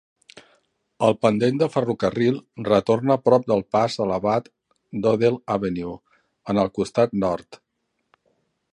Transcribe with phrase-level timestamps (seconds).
[1.07, 4.51] El pendent de ferrocarril retorna prop del pas elevat
[5.05, 5.95] d'Odell Avenue
[6.55, 7.65] en el costat nord.